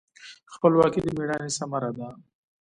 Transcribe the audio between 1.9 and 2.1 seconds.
ده.